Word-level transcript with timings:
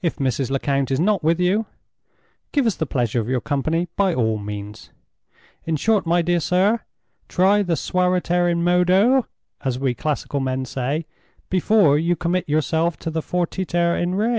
If 0.00 0.16
Mrs. 0.16 0.48
Lecount 0.50 0.90
is 0.90 0.98
not 0.98 1.22
with 1.22 1.38
you, 1.38 1.66
give 2.50 2.64
us 2.64 2.76
the 2.76 2.86
pleasure 2.86 3.20
of 3.20 3.28
your 3.28 3.42
company 3.42 3.88
by 3.94 4.14
all 4.14 4.38
means. 4.38 4.88
In 5.66 5.76
short, 5.76 6.06
my 6.06 6.22
dear 6.22 6.40
sir, 6.40 6.80
try 7.28 7.62
the 7.62 7.76
suaviter 7.76 8.48
in 8.50 8.64
modo 8.64 9.26
(as 9.62 9.78
we 9.78 9.92
classical 9.92 10.40
men 10.40 10.64
say) 10.64 11.04
before 11.50 11.98
you 11.98 12.16
commit 12.16 12.48
yourself 12.48 12.96
to 13.00 13.10
the 13.10 13.20
_fortiter 13.20 14.02
in 14.02 14.14
re!" 14.14 14.38